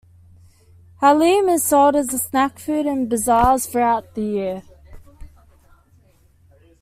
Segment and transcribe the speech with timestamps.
[0.99, 4.63] Haleem is sold as a snack food in bazaars throughout the year.